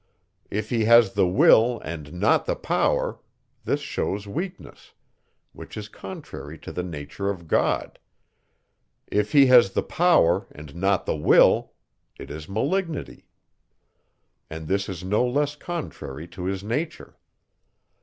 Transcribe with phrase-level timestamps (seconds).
[0.49, 3.19] If he has the will, and not the power,
[3.65, 4.93] this shews weakness,
[5.53, 7.99] which is contrary to the nature of God.
[9.05, 11.73] If he has the power, and not the will,
[12.17, 13.27] it is malignity;
[14.49, 17.15] and this is no less contrary to his nature.